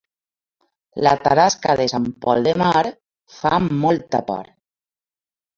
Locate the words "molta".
3.85-4.23